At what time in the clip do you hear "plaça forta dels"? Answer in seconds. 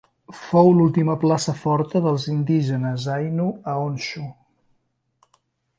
1.23-2.25